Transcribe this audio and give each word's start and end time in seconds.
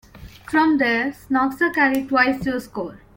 From 0.49 0.79
there, 0.79 1.11
Csonka 1.29 1.71
carried 1.75 2.09
twice 2.09 2.43
to 2.43 2.55
a 2.55 2.59
score. 2.59 2.97